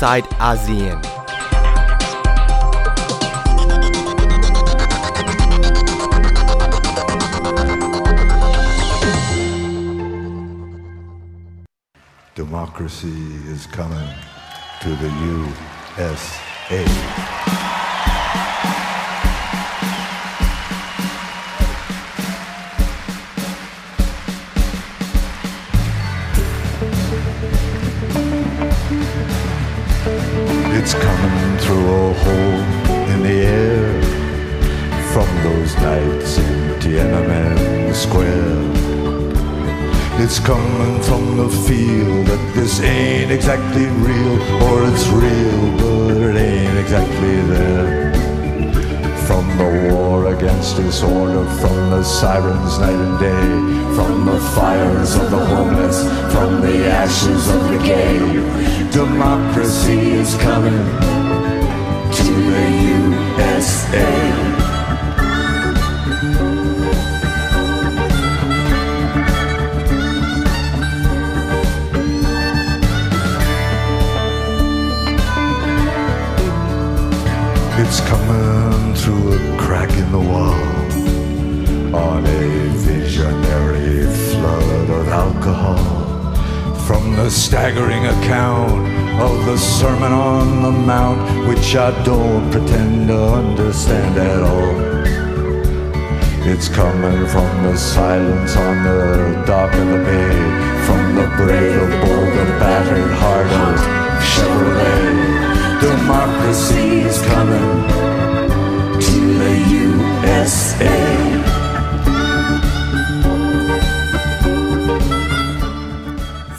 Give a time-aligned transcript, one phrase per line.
[0.00, 1.02] inside ASEAN.
[12.34, 13.08] Democracy
[13.46, 14.08] is coming
[14.80, 15.10] to the
[15.98, 17.89] USA.
[40.22, 46.36] It's coming from the feel that this ain't exactly real, or it's real, but it
[46.36, 48.12] ain't exactly there.
[49.26, 55.30] From the war against disorder, from the sirens night and day, from the fires of
[55.30, 56.02] the homeless,
[56.34, 58.18] from the ashes of the gay.
[58.92, 60.84] Democracy is coming
[62.12, 62.64] to the
[63.48, 64.49] USA.
[77.92, 80.54] It's coming through a crack in the wall
[81.92, 85.82] on a visionary flood of alcohol.
[86.86, 88.86] From the staggering account
[89.20, 94.76] of the Sermon on the Mount, which I don't pretend to understand at all.
[96.48, 100.36] It's coming from the silence on the dock of the bay,
[100.86, 103.80] from the brave of bold and battered heart of
[104.22, 105.29] Chevrolet.
[105.88, 107.72] Democracy is coming
[109.06, 110.98] to the USA.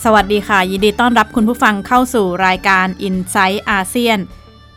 [0.03, 4.19] สวัสดีค่ะ ยินดีต้อนรับคุณผู้ฟังเข้าสู่รายการ i n s i ซต์อาเซียน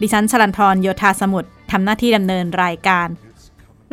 [0.00, 3.09] ดิฉันชลันทรโยธาสมุทรทำหน้าที่ดำเนินรายการ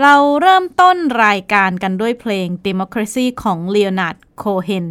[0.01, 4.85] เราเริ่มต้นรายการกันด้วยเพลง Democracy ของ Leonard Cohen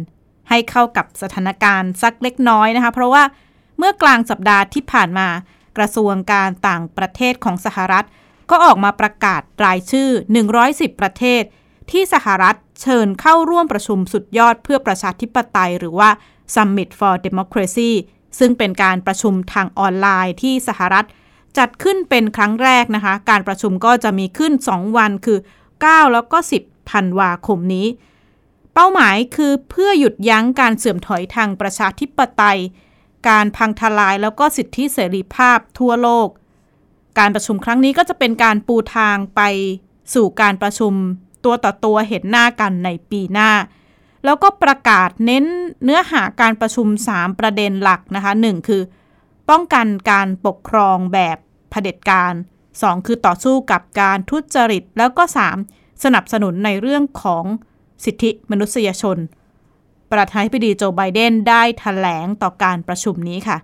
[0.49, 3.23] ให้เข้ากับสถานการณ์สักเล็กน้อยนะคะ เพราะว่า
[3.83, 5.27] เมื่อกลางสัปดาห์ที่ผ่านมา
[5.77, 8.05] กระทรวงการต่างประเทศของสหรัฐ
[8.49, 10.09] ก็ออกมาประกาศรายชื่อ
[10.55, 11.43] 110 ประเทศ
[11.91, 16.09] ที่สหรัฐเชิญเข้าร่วมประชุมสุดยอดเพื่อประชาธิปไตย หรือว่า
[16.53, 17.91] Summit for Democracy
[18.39, 21.05] ซึ่งเป็นการประชุมทางออนไลน์ที่สหรัฐ
[21.57, 25.39] จัดขึ้นเป็นครั้งแรกนะคะ การประชุมก็จะมีขึ้น 2 วันคือ
[25.75, 27.87] 9 แล้วก็ 10ธันวาคมนี้
[28.73, 32.59] เป้าหมายคือเพื่อหยุดยั้งการเสื่อมถอยทางประชาธิปไตย
[33.29, 36.27] การพังทลายแล้วก็สิทธิเสรีภาพทั่วโลก
[37.19, 39.41] การประชุมครั้งนี้ก็จะเป็นการปูทางไป
[40.13, 40.93] สู่การประชุม
[41.45, 43.51] ตัวต่อตัวเห็นหน้ากันในปีหน้า
[44.25, 45.45] แล้วก็ประกาศเน้น
[45.83, 48.81] เนื้อหาการประชุม 3 ประเด็นหลักนะคะ 1 คือ
[49.49, 51.37] ป้องกันการปกครองแบบ
[51.69, 52.33] เผด็จการ
[52.69, 55.23] 2 คือต่อสู้กับการทุจริต แล้วก็
[55.63, 57.45] 3 สนับสนุนในเรื่องของ
[58.05, 59.17] สิทธิมนุษยชน
[60.13, 63.57] ประธานาธิบดีโจไบเดนได้ถแถลงต่อการประชุมนี้ค่ะ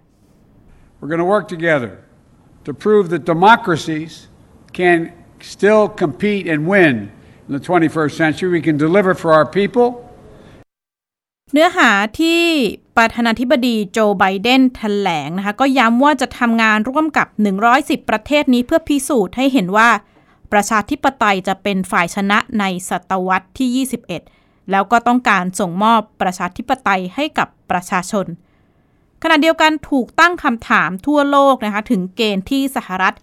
[0.98, 1.92] We're going to work together
[2.66, 4.14] to prove that democracies
[4.80, 4.98] can
[5.54, 6.96] still compete and win
[7.48, 8.50] in the 21st century.
[8.60, 9.88] We can deliver for our people.
[11.54, 12.42] เนื้อหาที่
[12.98, 17.28] ประธานาธิบดีโจไบเดนแถลงนะคะก็ย้ำว่าจะทำงานร่วมกับ
[17.68, 19.90] 110 ประเทศนี้เพื่อพิสูจน์ให้เห็นว่า
[20.52, 24.37] ประชาธิปไตยจะเป็นฝ่ายชนะในศตวรรษที่ 21
[24.72, 28.26] แล้วก็ต้องการส่งมอบประชาธิปไตยให้กับประชาชน
[29.24, 33.16] ขณะเดียวกันถูกตั้งคำถามทั่วโลกนะคะถึงเกณฑ์ที่สหรัฐ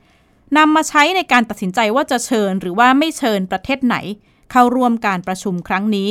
[0.56, 3.96] นำมาใช้ในการตัดสินใจว่าจะเชิญหรือว่าไม่เชิญประเทศไหน
[4.50, 6.10] เข้าร่วมการประชุมครั้งนี้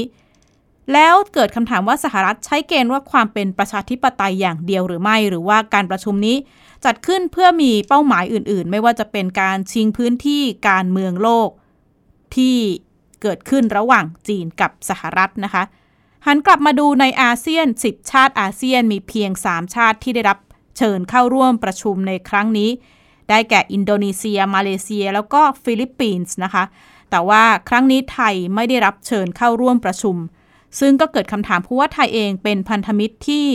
[0.93, 6.37] แล้วเกิดคำถามว่าสหรัฐใช้เกณฑ์ว่าความเป็นประชาธิปไตยอย่างเดียวหรือไม่ หรือว่าการประชุมนี้
[6.85, 11.49] จัดขึ้นเพื่อมีเป้าหมายอื่น ๆ ไม่ว่าจะเป็นการชิงพื้นที่การเมืองโลก
[12.35, 12.57] ที่
[13.23, 15.63] เกิดขึ้นระหว่างจีนกับสหรัฐนะคะ
[16.25, 20.37] หันกลับมาดูในอาเซียน 10 ชาติอาเซียนมีเพียง 3 ชาติที่ได้รับ
[20.77, 22.69] เชิญเข้าร่วมประชุมในครั้งนี้
[23.29, 26.63] ได้แก่อินโดนีเซีย มาเลเซีย แล้วก็ฟิลิปปินส์นะคะ
[27.09, 30.15] แต่ว่าครั้งนี้ไทยไม่ได้รับเชิญเข้าร่วมประชุม
[30.79, 33.45] ซึ่งก็เกิดคำถามเพราะว่าไทยเองเป็นพันธมิตรที่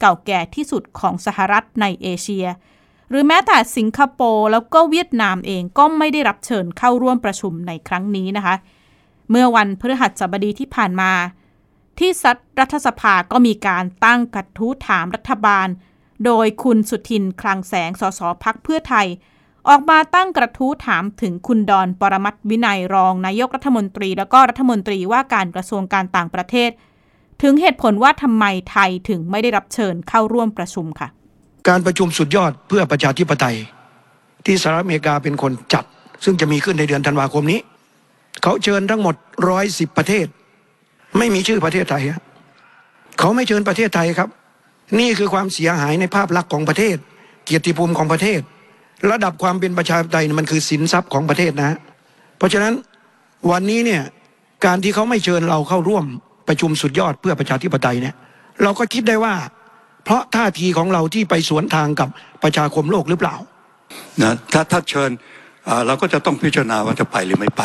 [0.00, 2.46] เก่าแก่ที่สุดของสหรัฐในเอเชีย
[3.10, 8.54] หรือแม้แต่สิงคโปร์แล้วก็เวียดนามเองก็ไม่ได้รับเชิญเข้าร่วมประชุมในครั้งนี้นะคะ
[9.30, 11.12] เมื่อวันพฤหัสบดีที่ผ่านมา
[11.98, 15.68] ที่สัตรัฐสภาก็มีการตั้งกระทู้ถามรัฐบาล
[16.24, 19.06] โดยคุณสุทินคลังแสงสสพักเพื่อไทย
[19.68, 26.70] ออกมาตั้งกระทู้ถามถึงคุณดอนปรมัตวินัยรองนายกรัฐมนตรี แล้วก็รัฐมนตรีว่าการกระทรวงการต่างประเทศ
[27.42, 31.08] ถึงเหตุผลว่าทำไมไทยถึงไม่ได้รับเชิญเข้าร่วมประชุมค่ะ
[31.68, 33.56] การประชุมสุดยอดเพื่อประชาธิปไตย
[34.46, 35.84] ที่สหรัฐอเมริกาเป็นคนจัด
[36.24, 37.60] ซึ่งจะมีขึ้นในเดือนธันวาคมนี้
[38.42, 39.14] เขาเชิญทั้งหมด
[39.48, 40.26] ร้อยสิบประเทศ
[41.18, 42.02] ไม่มีชื่อประเทศไทย
[43.18, 44.28] เขาไม่เชิญประเทศไทยครับ
[45.00, 46.96] นี่คือความเสียหายในภาพลักษณ์ของประเทศ
[47.44, 48.40] เกียรติภูมิของประเทศ
[49.10, 51.78] ระดับความเป็นประชาธิปไตยมันคือสินทรัพย์ของประเทศนะ
[52.38, 52.74] เพราะฉะนั้น
[53.50, 54.02] วันนี้เนี่ย
[54.64, 56.04] การที่เขาไม่เชิญเราเข้าร่วม
[56.48, 58.14] ประชุมสุดยอดเพื่อประชาธิปไตยเนี่ย
[58.62, 59.34] เราก็คิดได้ว่า
[60.04, 62.08] เพราะท่าทีของเราที่ไปสวนทางกับ
[62.42, 63.34] ประชาคมโลกหรือเปล่า
[64.22, 65.10] นะถ้าถ้าเชิญ
[65.86, 67.62] เราก็จะต้องพิจารณาว่าจะไปหรือไม่ไป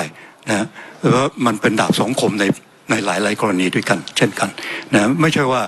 [0.49, 0.65] นะ
[0.99, 2.45] เพราะมันเป็นดาบสองคมใน
[2.89, 4.49] ในหลายหลายกรณีด้วยกัน เช่นกัน
[4.93, 5.61] นะไม่ใช่ว่า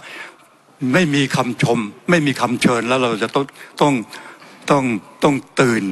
[0.94, 1.80] ไม่มีคำชม
[2.10, 3.46] ไม่มีคำเชิญแล้วเราจะต้อง
[3.81, 3.94] ต้อง
[4.70, 4.84] ต้อง
[5.24, 5.84] ต้องตื่น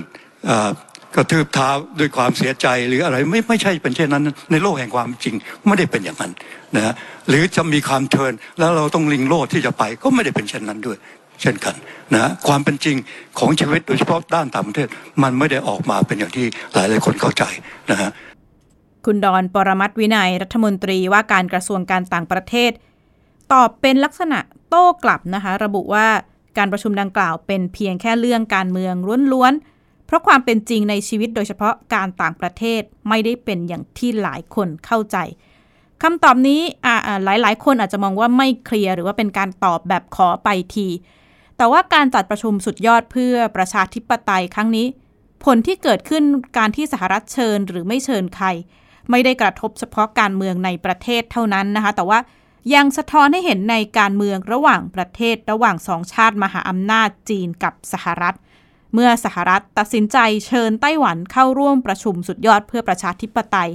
[1.15, 1.69] กระทืบเท้า
[1.99, 5.35] ด้วยความเสียใจหรืออะไรไม่ไม่ใช่เป็นเช่นนั้น ในโลกแห่งความจริง
[5.67, 6.31] ไม่ได้เป็นอย่างนั้น
[6.75, 6.93] นะ
[7.29, 10.97] หรือจะมีความเชิญแล้วเราต้องลิงโลดที่จะไปก็ไม่ได้เป็นเช่นนั้นด้วย
[11.41, 11.75] เช่นกัน
[12.15, 12.95] นะความเป็นจริง
[13.39, 14.87] ของชีวิตโดยเฉพาะด้านต่างประเทศ
[15.23, 17.43] มันไม่ได้ออกมาเป็นอย่างที่หลายหลายคนเข้าใจ
[17.91, 18.09] นะฮะ
[19.05, 22.71] คุณดอนปรมัตวินัยรัฐมนตรีว่าการกระทรวงการต่างประเทศ
[23.53, 24.39] ตอบเป็นลักษณะ
[24.69, 26.07] โต้กลับนะคะ ระบุว่า
[26.57, 28.95] การประชุมดังกล่าวเป็นเพียงแค่เรื่องการเมือง
[29.33, 35.17] ล้วนๆ เพราะความเป็นจริงในชีวิตโดยเฉพาะการต่างประเทศไม่ได้เป็นอย่างที่หลายคนเข้าใจ
[36.03, 36.61] คำตอบนี้
[37.25, 40.87] หลายๆ คนอาจจะมองว่าไม่เคลียร์หรือว่าเป็นการตอบแบบขอไปที
[41.57, 44.87] แต่ว่าการจัดประชุมสุดยอดเพื่อประชาธิปไตยครั้งนี้
[45.45, 46.23] ผลที่เกิดขึ้น
[46.57, 48.47] การที่สหรัฐเชิญหรือไม่เชิญใคร
[49.09, 52.19] ไม่ได้กระทบเฉพาะการเมืองในประเทศเท่านั้นนะคะ แต่ว่า
[52.75, 58.35] ยังสะท้อนให้เห็นในการเมืองระหว่างประเทศระหว่างสองชาติมหาอำนาจจีนกับสหรัฐ
[58.93, 60.17] เมื่อสหรัฐตัดสินใจ
[60.47, 63.69] เชิญไต้หวันเข้าร่วมประชุมสุดยอดเพื่อประชาธิปไตย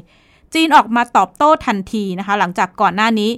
[0.55, 3.31] จีนออกมาตอบโต้ทันทีนะคะ หลังจากก่อนหน้านี้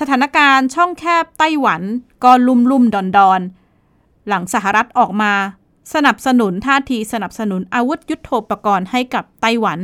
[0.00, 1.82] สถานการณ์ช่องแคบไต้หวัน
[2.24, 3.40] ก็ลุ่มลุ่มดอนดอน
[4.28, 5.32] หลังสหรัฐออกมา
[5.94, 9.78] สนับสนุนท่าทีสนับสนุนอาวุธยุโทโธปกรณ์ให้กับไต้หวัน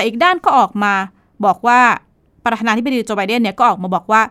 [0.00, 0.94] แต่อีกด้านก็ออกมา
[1.44, 1.80] บอกว่า
[2.44, 4.22] ประธานาธิบดีโจไบเดนเนี่ยก็ออกมาบอกว่า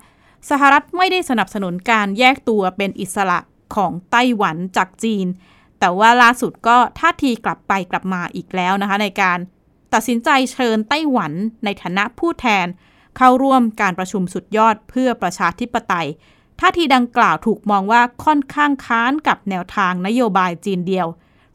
[0.50, 3.40] สหรัฐไม่ได้สนับสนุนการแยกตัวเป็นอิสระ
[3.76, 5.28] ของไต้หวันจากจีน
[5.80, 9.38] แต่ว่าล่าสุดก็ท่าทีกลับไปกลับมาอีกแล้วนะคะ ในการ
[9.94, 11.32] ตัดสินใจเชิญไต้หวัน
[11.66, 12.68] ในฐานะผู้แทน
[13.18, 16.08] เข้าร่วมการประชุมสุดยอดเพื่อประชาธิปไตย
[16.60, 21.08] ท่าทีดังกล่าวถูกมองว่าค่อนข้างค้านกับแนวทางนโยบายจีนเดียว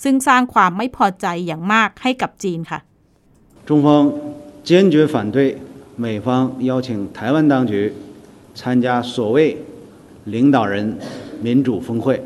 [0.03, 2.81] ซึ่งสร้างความไม่พอใจอย่างมากให้กับจีนค่ะ
[3.66, 4.12] 中方
[4.64, 5.58] 坚决反对
[5.96, 7.94] 美方邀请台湾当局
[8.56, 9.58] 参加所谓
[10.26, 10.98] 领导人
[11.42, 12.22] 民主峰会。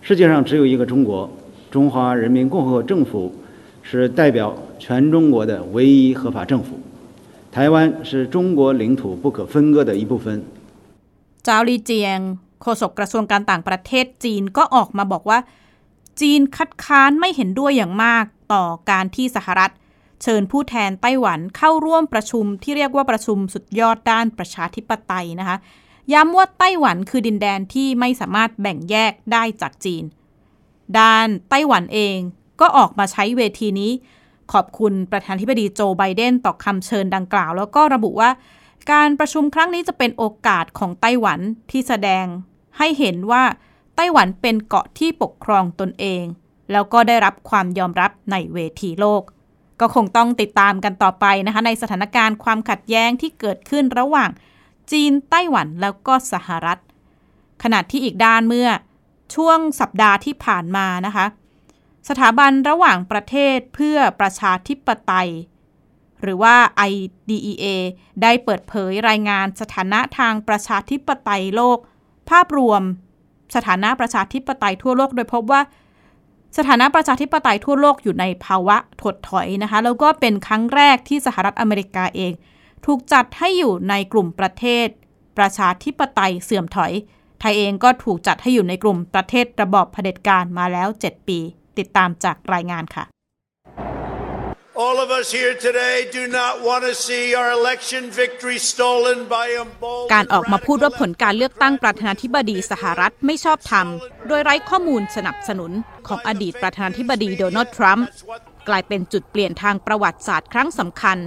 [0.00, 1.30] 世界上只有一个中国，
[1.70, 3.32] 中华人民共和国政府
[3.82, 6.80] 是代表全中国的唯一合法政府。
[7.52, 10.42] 台湾是中国领土不可分割的一部分。
[11.44, 12.20] เจ้าลีเจียง
[12.62, 15.38] โฆษกกระทรวงการต่างประเทศจีนก็ออกมาบอกว่า
[16.20, 19.70] จีนคัดค้านไม่เห็นด้วยอย่างมากต่อการที่สหรัฐ
[20.23, 25.57] เชิญผู้แทนไต้หวันเข้าร่วมประชุมที่เรียกว่าประชุมสุดยอดด้านประชาธิปไตยนะคะ
[26.13, 30.03] ย้ำว่าไต้หวันคือดินแดนที่ไม่สามารถแบ่งแยกได้จากจีน
[30.99, 32.17] ด้านไต้หวันเอง
[32.61, 33.91] ก็ออกมาใช้เวทีนี้
[34.53, 38.29] ขอบคุณประธานธิบดีโจไบเดนต่อคำเชิญดังกล่าว แล้วก็ระบุว่า
[38.91, 41.39] การประชุมครั้งนี้จะเป็นโอกาสของไต้หวัน
[41.71, 42.25] ที่แสดง
[42.77, 43.43] ให้เห็นว่า
[43.95, 46.23] ไต้หวันเป็นเกาะที่ปกครองตนเอง
[46.71, 49.23] แล้วก็ได้รับความยอมรับในเวทีโลก
[49.81, 54.29] ก็คงต้องติดตามกันต่อไปนะคะในสถานการณ์ความขัดแย้งที่เกิดขึ้นระหว่าง
[54.91, 56.79] จีนไต้หวันแล้วก็สหรัฐ
[57.63, 58.69] ขณะที่อีกด้านเมื่อ
[59.35, 61.25] ช่วงสัปดาห์ที่ผ่านมานะคะ
[62.09, 65.31] สถาบันระหว่างประเทศเพื่อประชาธิปไตย
[66.21, 66.55] หรือว่า
[66.91, 67.65] IDEA
[68.21, 71.77] ได้เปิดเผยรายงานสถานะทางประชาธิปไตยโลก
[72.29, 72.81] ภาพรวม
[73.55, 75.61] สถานะประชาธิปไตยทั่วโลกโดยพบว่า
[76.57, 82.33] สถานะประชาธิปไตยทั่วโลกอยู่ในภาวะถดถอยนะคะ แล้วก็เป็นครั้งแรกที่สหรัฐอเมริกาเอง
[82.85, 84.87] ถูกจัดให้อยู่ในกลุ่มประเทศ
[85.37, 86.91] ประชาธิปไตยเสื่อมถอย
[87.39, 91.39] ไทยเองก็ถูกจัดให้อยู่ในกลุ่มประเทศระบอบเผด็จการมาแล้ว 7 ปี
[91.77, 93.05] ติดตามจากรายงานค่ะ
[94.85, 99.47] All of us here today do not want to see our election victory stolen by
[100.13, 103.87] การออกมาพูดว่าผลการเลือกตั้งประธานาธิบดีสหรัฐไม่ชอบธรรม
[104.27, 105.71] โดยไร้ข้อมูลสนับสนุน
[106.07, 108.07] ของอดีตประธานาธิบดีโดนัลด์ทรัมป์
[108.67, 111.17] กลายเป็นจุดเปลี่ยนทางประวัติศาสตร์ครั้งสำคัญ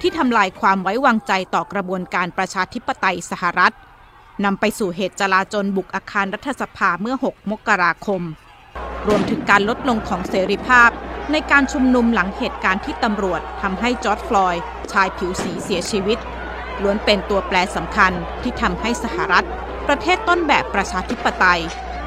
[0.00, 3.74] ที่ทำลายความไว้วางใจต่อกระบวนการประชาธิปไตยสหรัฐ
[4.44, 8.22] นำไปสู่เหตุจลาจลบุกอาคารรัฐสภาเมื่อ 6 มกราคม
[9.08, 10.90] รวมถึงการลดลงของเสรีภาพ
[11.32, 16.18] ในการชุมนุมหลังเหตุการณ์ที่ตำรวจทำให้จอร์ดฟลอยด์ชายผิวสีเสียชีวิต
[16.82, 19.46] ล้วนเป็นตัวแปรสำคัญที่ทำให้สหรัฐ
[19.88, 21.60] ประเทศต้นแบบประชาธิปไตย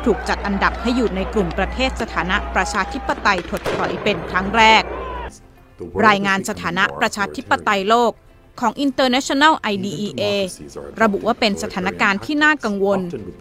[0.05, 4.83] ถูกจัดอันดับให้อยู่ในกลุ่มประเทศสถานะประชาธิปไตยถดถอยเป็นครั้งแรก
[6.07, 8.11] รายงานสถานะประชาธิปไตยโลก
[8.59, 10.23] ของ International IDEA
[11.01, 12.99] ระบุว่าเป็นสถานการณ์ที่น่ากังวล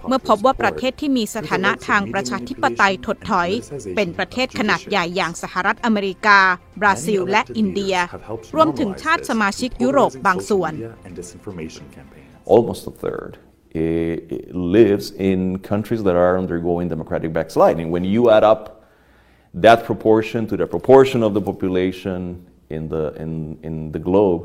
[0.08, 3.48] เมื่อพบว่าประเทศที่มีสถานะทางประชาธิปไตยถดถอย
[3.96, 6.38] เป็นประเทศขนาดใหญ่อย่างสหรัฐอเมริกา
[6.80, 7.96] บราซิล และอินเดีย
[8.56, 10.72] รวมถึงชาติสมาชิกยุโรปบางส่วน
[12.56, 13.32] Almost a third
[14.76, 15.38] lives in
[15.70, 17.86] countries that are undergoing democratic backsliding.
[17.94, 18.62] When you add up
[19.54, 22.18] that proportion to the proportion of the population
[22.76, 24.40] in the, in, in the globe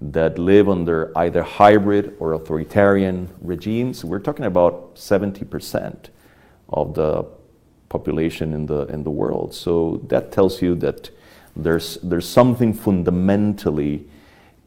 [0.00, 6.10] that live under either hybrid or authoritarian regimes, we're talking about 70%
[6.68, 7.24] of the
[7.88, 9.54] population in the, in the world.
[9.54, 11.10] So that tells you that
[11.56, 14.06] there's, there's something fundamentally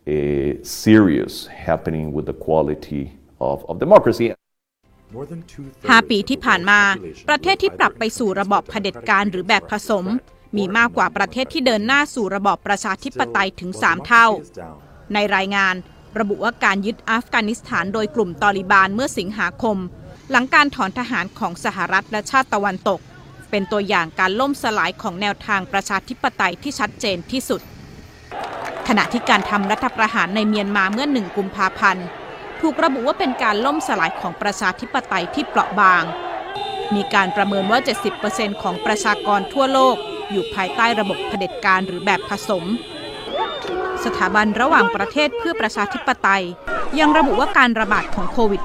[0.07, 4.33] uh, serious happening with the quality of, of democracy.
[5.89, 6.79] 5 ปีที่ผ่านมา
[7.29, 10.05] ประเทศที่ปรับไปสู่ระบอบเผด็จการหรือแบบผสม
[10.57, 14.27] มีมากกว่าประเทศที่เดินหน้าสู่ระบอบประชาธิปไตยถึง 3 เท่า
[15.14, 15.74] ในรายงาน
[16.18, 19.76] ระบุว่าการยึดอัฟกานิสถานโดยกลุ่มตอริบานเมื่อสิงหาคม
[20.30, 23.00] หลังการถอนทหารของสหรัฐและชาติตะวันตก
[23.50, 27.60] เป็นตัวอย่างการล่มสลายของแนวทางประชาธิปไตยที่ชัดเจนที่สุด
[28.88, 32.06] ขณะที่การทำรัฐประหารในเมียนมาเมื่อหนึ่งกุมภาพันธ์
[32.60, 36.04] ถูกระบุว่าเป็นการล่มสลายของประชาธิปไตยที่เปราะบาง
[36.94, 37.80] มีการประเมินว่า
[38.20, 39.96] 70%ของประชากรทั่วโลก
[40.30, 42.64] อยู่ภายใต้ระบบเผด็จการหรือแบบผสม
[44.04, 46.44] สถาบันระหว่างประเทศเพื่อประชาธิปไตย
[46.98, 48.62] ยังระบุว่าการระบาดของโควิด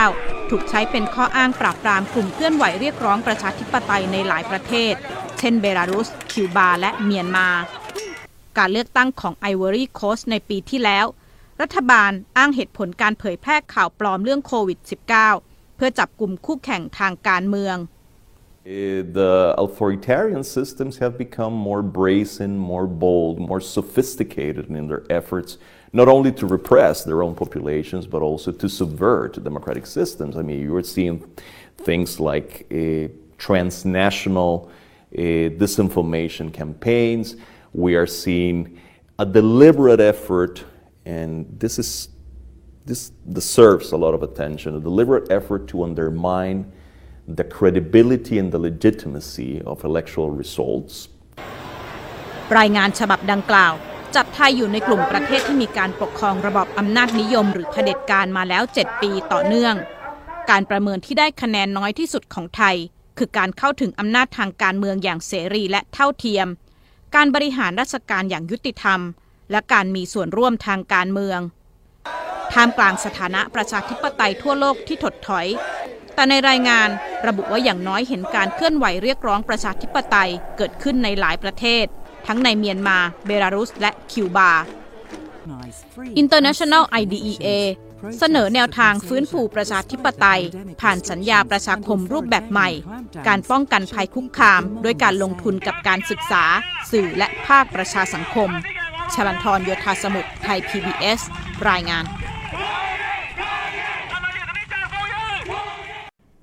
[0.00, 4.94] -19 ถูกใช้เป็นข้ออ้างปราบปรามกลุ่มเคลื่อนไหวเรียกร้องประชาธิปไตยในหลายประเทศ
[5.38, 7.48] เช่นเบลารุส คิวบา และเมียนมา
[8.58, 11.06] การเลือกตั้งของไอวอรี่โคสในปีที่แล้ว
[11.60, 14.78] รัฐบาลอ้างเหตุผลการเผยแพร่ข่าวปลอมเรื่องโควิด
[15.28, 17.76] -19 เพื่อจับกลุ่มคู่แข่งทางการเมือง
[18.64, 25.58] the authoritarian systems have become more brazen, more bold, more sophisticated in their efforts,
[25.92, 30.36] not only to repress their own populations, but also to subvert democratic systems.
[30.36, 31.28] I mean, you're seeing
[31.78, 34.70] things like uh, transnational
[35.12, 37.36] uh, disinformation campaigns.
[37.72, 38.80] We are seeing
[39.18, 40.64] a deliberate effort,
[41.04, 42.08] and this is
[42.84, 46.72] this deserves a lot of attention, a deliberate effort to undermine
[47.28, 50.94] the credibility and the legitimacy of electoral results.
[52.58, 53.72] รายงานฉบับดังกล่าว
[54.16, 59.74] จัดไทยอยู่ในกลุ่มประเทศที่มีการปกครองระบอบอำนาจนิยมหรือเผด็จการมาแล้ว 7 ปีต่อเนื่อง
[60.50, 62.76] การประเมินที่ได้คะแนนน้อยที่สุดของไทย
[63.18, 66.46] คือการเข้าถึงอำนาจทางการเมืองอย่างเสรีและเท่าเทียม
[67.14, 69.00] การบริหารราชการอย่างยุติธรรม
[69.50, 71.40] และการมีส่วนร่วมทางการเมือง
[72.52, 75.46] ท่ามกลางสถานะประชาธิปไตยทั่วโลกที่ถดถอย
[76.14, 76.88] แต่ในรายงาน
[77.26, 81.84] ระบุว่าอย่างน้อยเห็นการเคลื่อนไหวเรียกร้องประชาธิปไตยเกิดขึ้นในหลายประเทศ
[82.26, 84.50] ทั้งในเมียนมา เบลารุส และคิวบา
[86.22, 87.48] International IDEA
[88.18, 90.42] เสนอแนวทางฟื้นฟูประชาธิปไตย
[90.80, 92.68] ผ่านสัญญาประชาคมรูปแบบใหม่
[93.28, 96.44] การป้องกันภัยคุกคามด้วยการลงทุนกับการศึกษา
[96.90, 98.50] สื่อและภาคประชาสังคม
[99.14, 101.20] ชลันทรโยธาสมุทรไทย PBS
[101.68, 102.04] รายงาน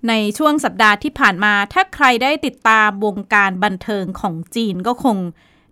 [0.08, 5.18] ในช่วงสัปดาห์ที่ผ่านมา ถ้าใครได้ติดตามวงการบันเทิงของจีนก็คง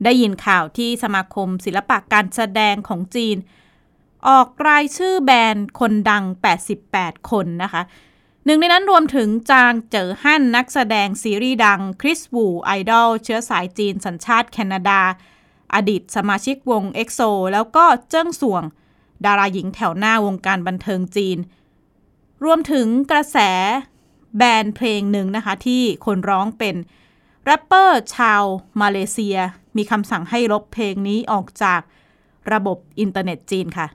[0.04, 3.38] ได้ยินข่าวที่สมาคมศิลปะการแสดงของจีน
[4.28, 6.24] ออกรายชื่อแบรนด์คนดัง
[6.78, 7.82] 88 คนนะคะ
[8.46, 15.02] หนึ่งในนั้นรวมถึงจางเจ๋อฮั่นนักแสดงซีรีส์ดังคริสวูไอดอลเชื้อสายจีนสัญชาติแคนาดา
[15.76, 17.20] อดีตสมาชิกวง EXO
[17.54, 18.64] แล้วก็เจิ้งส่วง
[19.26, 21.38] ดาราหญิงแถวหน้าวงการบันเทิงจีน
[22.44, 23.38] รวมถึงกระแส
[24.38, 26.76] แบนด์เพลงหนึ่งนะคะ ที่คนร้องเป็น
[27.46, 28.44] แรปเปอร์ชาว
[28.82, 29.38] มาเลเซีย
[29.78, 31.82] มีคำสั่งให้ลบเพลงนี้ออกจาก
[32.54, 33.88] ระบบอินเทอร์เน็ตจีนค่ะ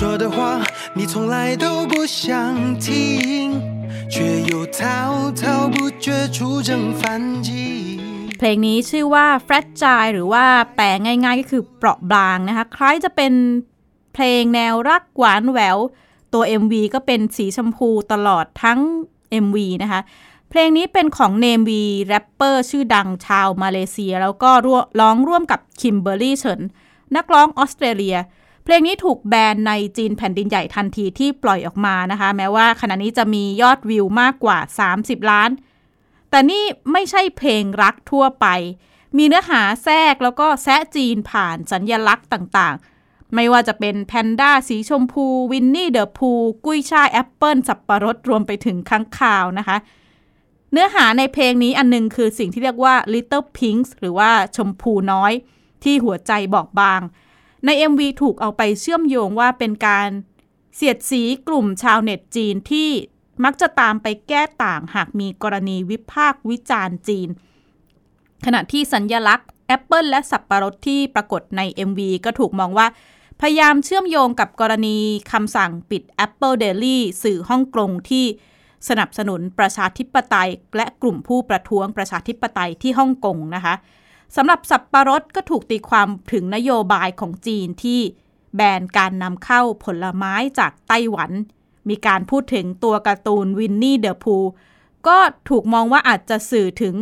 [0.22, 0.36] 的话
[0.96, 2.28] 你从来都不想
[2.84, 3.60] 听，
[4.12, 7.02] 却又滔滔不绝出征反
[7.46, 7.48] 击。
[8.38, 10.44] เพลงนี้ชื่อว่า Fragile หรือว่า
[10.76, 13.32] แปลง่ายๆก็คือเปราะบางนะคะ คล้ายจะเป็น
[14.14, 15.78] เพลงแนวรักหวานแหวว
[16.32, 18.80] ตัว MV ก็เป็นสีชมพูตลอดทั้ง
[19.44, 20.00] MV นะคะ
[20.50, 24.50] เพลงนี้เป็นของเนมวีแรปเปอร์ชื่อดังชาวมาเลเซีย แล้วก็
[25.00, 26.60] ร้องร่วมกับคิมเบอร์รี่เฉิน
[27.16, 28.16] นักร้องออสเตรเลีย
[28.63, 34.57] เพลงนี้ถูกแบนในจีนแผ่นดินใหญ่ทันทีที่ปล่อยออกมานะคะ แม้ว่าขณะนี้จะมียอดวิวมากกว่า
[34.95, 35.49] 30 ล้าน
[36.29, 38.47] แต่นี่ไม่ใช่เพลงรักทั่วไป
[39.17, 46.31] มีเนื้อหาแทรกแล้วก็แซะจีนผ่านสัญญลักษณ์ต่างๆ ไม่ว่าจะเป็นแพนด้าสีชมพู Winnie the Pooh
[46.65, 49.77] กุ้ยช่ายแอปเปิลสับปะรดรวมไปถึงค้างคาวนะคะ
[50.71, 55.31] เนื้อหาในเพลงนี้อันนึงคือสิ่งที่เรียกว่า Little Pinks หรือว่าชมพูน้อย
[55.83, 57.01] ที่หัวใจบอกบาง
[57.65, 60.09] ใน MV ถูกเอาไปเชื่อมโยงว่าเป็นการ
[60.75, 62.89] เสียดสีกลุ่มชาวเน็ตจีนที่
[63.43, 67.29] มักจะตามไปแก้ต่างหากมีกรณีวิพากษ์วิจารณ์จีน
[68.45, 72.87] ขณะที่สัญญลักษณ์แอปเปิลและสับปะรดที่ปรากฏใน MV ก็ถูกมองว่า
[73.41, 74.97] พยายามเชื่อมโยงกับกรณี
[75.31, 78.25] คำสั่งปิด Apple Daily สื่อฮ่องกงที่
[78.89, 83.75] สนับสนุนประชาธิปไตย และกลุ่มผู้ประท้วงประชาธิปไตยที่ฮ่องกงนะคะ
[84.35, 87.99] สำหรับสับปะรดก็ถูกตีความถึงนโยบายของจีนที่
[88.55, 91.31] แบนการนำเข้าผลไม้จากไต้หวัน
[91.89, 94.37] มีการพูดถึงตัวการ์ตูนวินนี่เดอะพู
[95.07, 95.17] ก็
[95.49, 96.95] ถูกมองว่าอาจจะสื่อถึง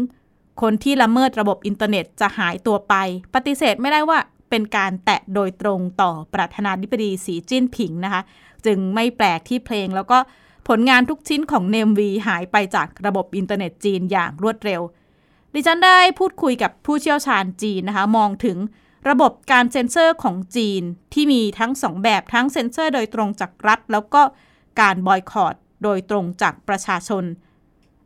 [0.62, 2.94] คนที่ละเมิดระบบอินเทอร์เน็ตจะหายตัวไป
[3.34, 4.20] ปฏิเสธไม่ได้ว่า
[4.50, 8.22] เป็นการแตะโดยตรงต่อประธานาธิบดีสีจิ้นผิงนะคะ
[8.66, 10.18] จึงไม่แปลกที่เพลงแล้วก็
[10.68, 14.82] ผลงานทุกชิ้นของเนมวีหายไปจากระบบอินเทอร์เน็ตจีนอย่างรวดเร็ว
[15.54, 18.58] ดิฉันได้พูดคุยกับผู้เชี่ยวชาญจีนนะคะ มองถึง
[19.10, 20.82] ระบบการเซ็นเซอร์ของจีน
[21.14, 24.22] ที่มีทั้งสองแบบทั้งเซ็นเซอร์โดยตรงจากรัฐ แล้วก็
[24.82, 27.24] การบอยคอรดโดยตรงจากประชาชน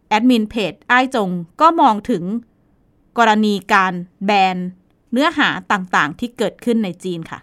[0.09, 1.29] แอดมินเพจไอ้จง
[1.61, 2.23] ก็มองถึง
[3.17, 3.93] กรณีการ
[4.25, 4.57] แบน
[5.11, 7.39] เนื้อหาต่างๆ ที่เกิดขึ้นในจีนค่ะ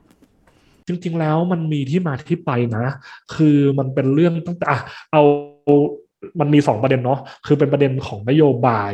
[0.87, 2.87] จริง ๆ แล้วมันมีที่มาที่ไปนะ
[3.35, 4.67] คือมันเป็นเรื่องตั้งแต่
[5.13, 5.23] เอา
[6.41, 8.93] มันมีสองประเด็นเนาะคือเป็นประเด็นของนโยบาย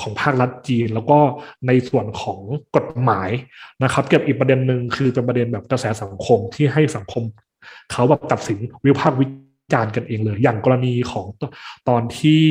[0.00, 1.18] ของภาครัฐจีน แล้วก็
[1.66, 2.40] ในส่วนของ
[2.76, 3.30] กฎหมาย
[3.82, 7.22] นะครับเก็บอีกประเด็นหนึ่งคือเป็นประเด็นแบบกระแสสังคมที่ให้สังคม
[7.92, 9.26] เขาแบบตัดสินวิพากษ์วิ
[9.72, 11.26] จารณ์กันเองเลย อย่างกรณีของ
[11.88, 12.44] ตอนที่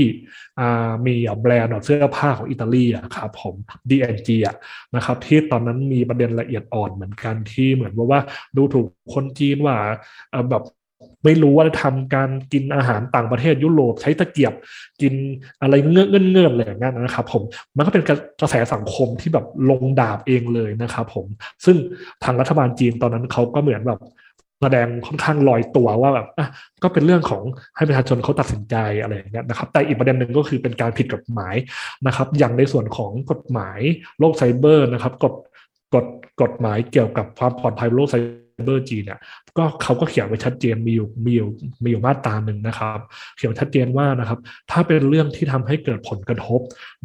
[1.05, 3.55] มีแบรนด์เสื้อผ้าของอิตาลีอะครับผม
[3.89, 4.55] D&G อะ
[4.95, 8.21] นะครับที่ตอนนั้นมีประเด็นละเอียดอ่อนเหมือนกันที่เหมือนว่าว่า
[8.55, 9.77] ดูถูกคนจีนว่า
[10.49, 10.63] แบบ
[11.23, 14.53] ไม่รู้ว่าทำการกินอาหารต่างประเทศยุโรปใช้ตะเกียบ
[15.01, 15.13] กิน
[15.61, 17.43] อะไรเงื่อนเงื่อนเงื่อนอะไรอย่างเงี้ยนะครับ ผม
[17.77, 18.03] มันก็เป็น
[18.41, 21.25] กระแสสังคมที่แบบลงดาบเองเลยนะครับ ผม
[21.65, 21.77] ซึ่ง
[22.23, 23.99] ทางรัฐบาลจีนตอนนั้นเขาก็เหมือนแบบ
[24.61, 26.47] แสดงค่อนข้างลอยตัวว่าแบบอะ
[26.83, 27.43] ก็เป็นเรื่องของ
[27.75, 31.55] ให้ประชาชนเขาตัดสินใจอะไรอย่างเงี้ยนะครับ แต่อีกประเด็นหนึ่งก็คือเป็นการผิดกฎหมาย
[32.07, 33.79] นะครับ อย่างในส่วนของกฎหมาย
[34.19, 35.33] โลกไซเบอร์นะครับกฎ
[35.95, 36.05] กฎ
[36.41, 39.19] กฎหมายเกี่ยวกับความปลอดภัยโลกไซเบอร์ บอร์จีเนี่ย
[39.57, 41.47] ก็เขาก็เขียนไว้ชัดเจนมีอยู่มีอยู่
[41.83, 42.99] มีอยู่มาตราหนึ่งนะครับ
[43.37, 44.39] เขียนชัดเจนว่านะครับ
[44.71, 46.59] ถ้าเป็นเรื่องที่ทำให้เกิดผลกระทบ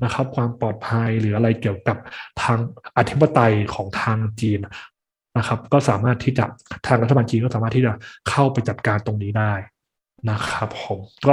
[0.04, 1.96] นะครับ ความปลอดภัยหรืออะไรเกี่ยวกับ
[2.42, 2.58] ทาง
[2.98, 4.60] อธิปไตยของทางจีน
[5.38, 6.44] นะครับ ก็สามารถที่จะ
[6.86, 7.92] ทางรัฐบาลจีนก็สามารถที่จะ
[8.28, 9.52] เข้าไปจัดการตรงนี้ได้
[10.30, 11.32] นะครับผมก็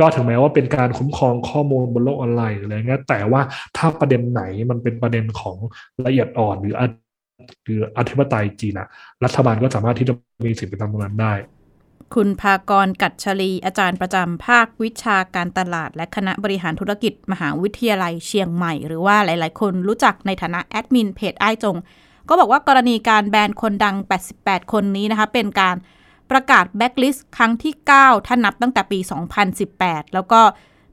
[0.00, 3.42] ก็ถึงแม้ว่าเป็นการคุ้มครองข้อมูลบนโลกออนไลน์อะไรเงี้ยแต่ว่า
[3.76, 5.56] ถ้าประเด็นไหนมันเป็นประเด็นของ
[6.06, 6.74] ละเอียดอ่อนหรือ
[7.64, 8.88] หรืออธิปไตยจีนอะ
[9.24, 11.34] รัฐบาลก็สามารถที่จะมีสิทธิ์ไปตามตรงนั้นได้
[12.14, 21.76] คุณภากรกัจฉลี อาจารย์ประจำภาควิชาการตลาด และคณะบริหารธุรกิจมหาวิทยาลัยเชียงใหม่ หรือว่าหลาย ๆ คนรู้จักในฐานะแอดมินเพจอ้ายจง
[22.28, 23.96] ก็บอกว่ากรณีการแบนคนดัง
[24.34, 25.76] 88 คนนี้นะคะ เป็นการ
[26.30, 28.98] ประกาศแบล็กลิสต์ครั้งที่ 9 ถ้านับตั้งแต่ปี
[29.56, 30.40] 2018 แล้วก็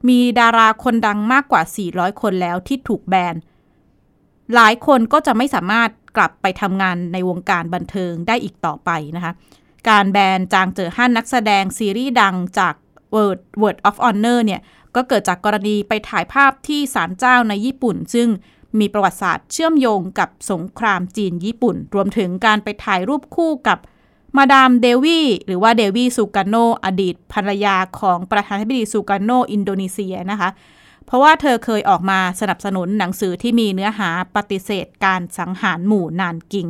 [0.08, 3.34] มีดาราคนดังมากกว่า 400 คนแล้วที่ถูกแบน
[4.54, 9.32] หลายคนก็จะไม่สามารถ กลับไปทำงานในวงการบันเทิงได้อีกต่อไปนะคะ
[9.88, 12.74] การแบนจางเจอฮั่นนักแสดงซีรีส์ดังจาก
[13.14, 14.60] Word Word of Honor เนี่ย
[14.94, 18.28] ก็เกิดจากกรณีไปถ่ายภาพที่ศาลเจ้าในญี่ปุ่น ซึ่ง
[18.78, 23.78] มีประวัติศาสตร์เชื่อมโยงกับสงครามจีนญี่ปุ่น รวมถึงการไปถ่ายรูปคู่กับ
[24.36, 30.50] มาดามเดวี่หรือว่าเดวี่ซูการโนอดีตภรรยาของประธานาธิบดีซูการโนอินโดนีเซียนะคะ
[31.06, 36.68] เพราะว่าเธอเคยออกมาสนับสนุนหนังสือที่มีเนื้อหาปฏิเสธการสังหารหมู่นานกิง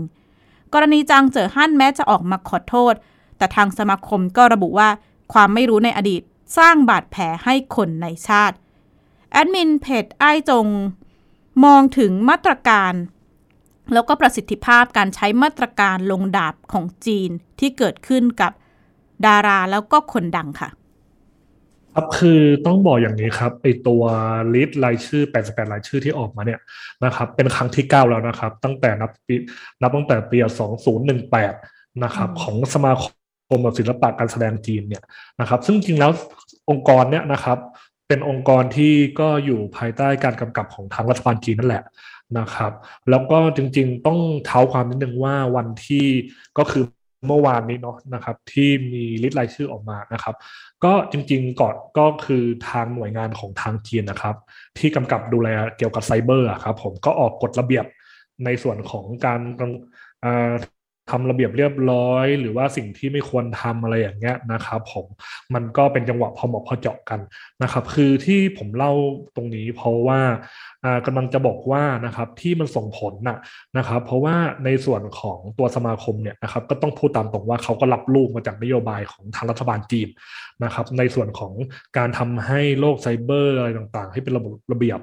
[0.72, 2.94] กรณีจางเจ๋อฮั่นแม้จะออกมาขอโทษ
[3.36, 4.88] แต่ทางสมาคมก็ระบุว่า
[5.32, 6.22] ความไม่รู้ในอดีต
[6.58, 8.56] สร้างบาดแผลให้คนในชาติ
[9.32, 10.66] แอดมินเพจอ้ายจง
[11.64, 12.94] มองถึงมาตรการ
[13.92, 18.52] แล้วก็ประสิทธิภาพการใช้มาตรการลงดาบของจีนที่เกิดขึ้นกับ
[19.26, 20.68] ดาราแล้วก็คนดังค่ะ
[21.94, 24.02] ครับคือต้องบอกอย่างนี้ครับไอตัว
[24.54, 26.60] ลิสต์รายชื่อ 88 รายชื่อที่ออกมาเนี่ย
[27.04, 29.34] นะครับเป็นครั้งที่ 9 แล้วนะครับ ตั้งแต่นับปี
[29.80, 30.38] นับตั้งแต่ปี
[31.20, 33.04] 2018 นะครับของสมาค
[33.56, 35.02] มศิลปะการแสดงจีนเนี่ย
[35.40, 36.10] นะครับ ซึ่งจริงแล้ว
[36.70, 37.58] องค์กรเนี่ยนะครับ
[38.08, 41.84] เป็นองค์กรที่ก็อยู่ภายใต้การกำกับของทางรัฐบาลจีนนั่นแหละ
[42.38, 42.72] นะครับ
[43.10, 46.06] แล้วก็จริงๆต้องเท้าความนิดนึงว่าวันที่
[46.58, 46.84] ก็คือ
[47.26, 50.34] เมื่อวานนี้เนาะนะครับที่มี list รายชื่อออกมานะครับ
[50.84, 54.36] ก็จริงๆก่อนก็คือทางหน่วยงานของทางจีนนะครับ
[54.78, 57.84] ที่กำกับดูแลเกี่ยวกับไซเบอร์ครับผมก็ออกกฎระเบียบ
[58.44, 59.40] ในส่วนของการ
[61.12, 65.06] ทำระเบียบเรียบร้อย หรือว่าสิ่งที่ไม่ควรทำอะไรอย่างเงี้ยนะครับผม
[65.54, 67.20] มันก็เป็นจังหวะพอเหมาะพอเจาะกัน
[67.62, 68.92] นะครับคือที่ผมเล่า
[69.36, 70.20] ตรงนี้เพราะว่า
[71.06, 73.38] กำลังจะบอกว่านะครับที่มันส่งผลนะ
[73.78, 80.08] นะครับ เพราะว่าในส่วนของตัวสมาคมเนี่ยนะครับก็ต้องพูดตามตรงว่าเขาก็รับลูกมาจากนโยบายของทางรัฐบาลจีน
[80.64, 81.52] นะครับ ในส่วนของ
[81.98, 85.00] การทำให้โลกไซเบอร์อะไรต่างๆ ให้เป็นระบบระเบียบ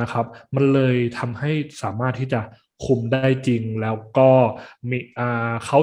[0.00, 1.50] นะครับ มันเลยทำให้
[1.82, 2.40] สามารถที่จะ
[2.84, 4.30] คุมได้จริงแล้วก็
[4.90, 5.78] มีอ่าเขา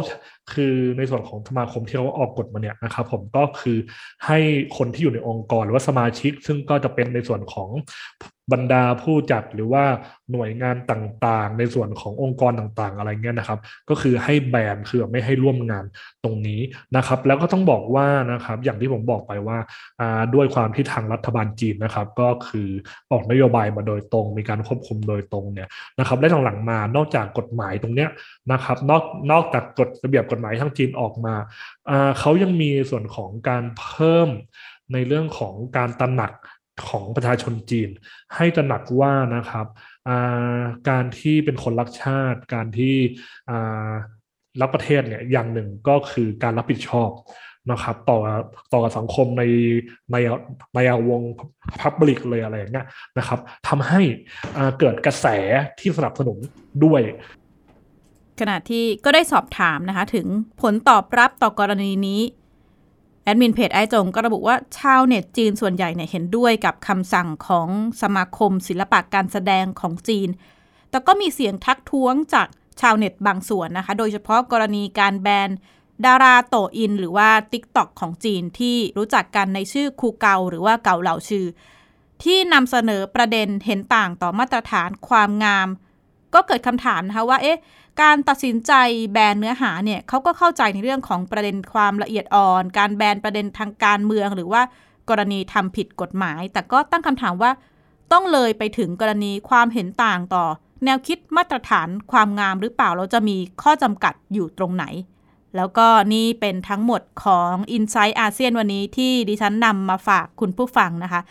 [0.54, 3.78] คือในส่วนของสมาคมที่เขาออกกฎมาเนี่ยนะครับ ผมก็คือ
[4.26, 4.40] ให้
[4.78, 7.70] คนที่อยู่ในองค์กรหรือว่าสมาชิก ซึ่งก็จะเป็นในส่วนของ
[8.54, 9.84] บรรดาผู้จัดหรือว่า
[10.32, 15.86] หน่วยงานต่างๆ ในส่วนขององค์กรต่างๆ อะไรเงี้ยนะครับ ก็คือให้แบนคือไม่ให้ร่วมงาน
[16.24, 16.62] ตรงนี้
[16.96, 19.58] นะครับ แล้วก็ต้องบอกว่านะครับอย่างที่ผมบอกไปว่า
[20.36, 22.70] ด้วยความที่ทางรัฐบาลจีนนะครับ ก็คือ
[23.12, 25.68] ออกนโยบายมาโดยตรง มีการควบคุมโดยตรงเนี่ย
[26.00, 28.10] นะครับและหลังๆมานอกจากกฎหมายตรงเนี้ย
[28.52, 31.36] นะครับ นอกนอกจากกฎระเบียบกฎหมายทางจีนออกมา
[32.20, 34.30] เขายังมีส่วนของการเพิ่ม
[34.94, 36.34] ในเรื่องของการตระหนัก
[36.90, 37.90] ของประชาชนจีน
[38.36, 39.68] ให้ตระหนักว่านะครับ
[40.90, 42.96] การที่เป็นคนรักชาติ การที่
[44.62, 47.10] รักประเทศเนี่ยอย่างหนึ่งก็คือการรับผิดชอบ
[47.72, 48.20] นะครับต่อ
[48.74, 49.44] ต่อสังคมใน
[50.12, 50.18] ใน
[50.76, 51.22] ในวง
[51.82, 54.02] public เลยอะไรอย่างเงี้ยนะครับทำให้
[54.80, 55.28] เกิดกระแส
[55.80, 56.38] ที่สนับสนุน
[56.84, 57.02] ด้วย
[58.40, 60.28] ขณะที่ก็ได้สอบถามนะคะ ถึง
[60.62, 62.22] ผลตอบรับต่อกรณีนี้
[63.24, 67.70] แอดมินเพจอ้ายจงก็ระบุว่าชาวเน็ตจีนส่วนใหญ่เนี่ยเห็นด้วยกับคำสั่งของ
[68.02, 70.30] สมาคมศิลปะการแสดงของจีน
[70.90, 72.48] แต่ก็มีเสียงทักท้วงจาก
[72.82, 75.50] ชาวเน็ตบางส่วนนะคะ โดยเฉพาะกรณีการแบน
[76.06, 81.46] ดาราโต่วอิน หรือว่า t i k t o กของจีนที่รู้จักกันในชื่อคูเกาหรือว่าเกาเหล่าชื่อ
[82.24, 85.68] ที่นำเสนอประเด็นเห็นต่างต่อมาตรฐานความงาม
[86.34, 87.58] ก็เกิดคำถามนะคะว่าเอ๊ะ
[88.02, 88.74] การตัดสินใจ
[89.14, 94.62] แบนเนื้อหาเนี่ยเขาก็เข้าใจในเรื่องของประเด็นความละเอียดอ่อน การแบนประเด็นทางการเมืองหรือว่า
[95.10, 97.52] กรณีทำผิดกฎหมาย แต่ก็ตั้งคำถามว่า
[98.12, 100.46] ต้องเลยไปถึงกรณีความเห็นต่างต่อ
[100.86, 104.86] แนวคิดมาตรฐานความงามหรือเปล่าเราจะมีข้อจำกัดอยู่ตรงไหน
[105.56, 111.22] แล้วก็นี่เป็นทั้งหมดของ i n s i ซต์อาเซียนวันนี้ที่ดิฉันนำมาฝากคุณผู้ฟังนะคะ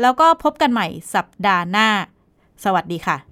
[0.00, 1.88] แล้วก็พบกันใหม่สัปดาห์หน้า
[2.64, 3.31] สวัสดีค่ะ